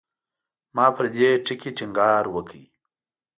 [0.75, 2.53] ما پر دې ټکي ټینګار وکړ.